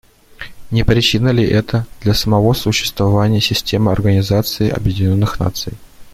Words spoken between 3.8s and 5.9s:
Организации Объединенных Наций?